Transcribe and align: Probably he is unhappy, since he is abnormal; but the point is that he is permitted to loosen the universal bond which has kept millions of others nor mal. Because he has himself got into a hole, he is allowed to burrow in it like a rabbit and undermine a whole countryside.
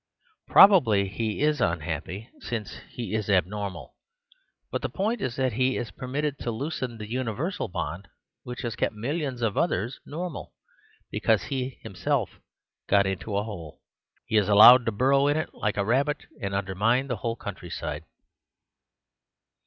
Probably 0.47 1.07
he 1.07 1.41
is 1.41 1.61
unhappy, 1.61 2.27
since 2.39 2.79
he 2.89 3.13
is 3.13 3.29
abnormal; 3.29 3.97
but 4.71 4.81
the 4.81 4.89
point 4.89 5.21
is 5.21 5.35
that 5.35 5.53
he 5.53 5.77
is 5.77 5.91
permitted 5.91 6.39
to 6.39 6.49
loosen 6.49 6.97
the 6.97 7.07
universal 7.07 7.67
bond 7.67 8.07
which 8.41 8.63
has 8.63 8.75
kept 8.75 8.95
millions 8.95 9.43
of 9.43 9.57
others 9.59 9.99
nor 10.03 10.27
mal. 10.31 10.55
Because 11.11 11.43
he 11.43 11.63
has 11.69 11.79
himself 11.83 12.39
got 12.89 13.05
into 13.05 13.37
a 13.37 13.43
hole, 13.43 13.83
he 14.25 14.37
is 14.37 14.49
allowed 14.49 14.87
to 14.87 14.91
burrow 14.91 15.27
in 15.27 15.37
it 15.37 15.53
like 15.53 15.77
a 15.77 15.85
rabbit 15.85 16.25
and 16.41 16.55
undermine 16.55 17.11
a 17.11 17.15
whole 17.17 17.35
countryside. 17.35 18.03